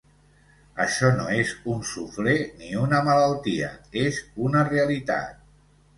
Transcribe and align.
Això 0.85 1.09
no 1.17 1.27
és 1.41 1.51
un 1.75 1.83
suflé 1.91 2.35
ni 2.63 2.71
una 2.85 3.03
malaltia, 3.11 3.69
és 4.07 4.19
una 4.47 4.65
realitat. 4.75 5.37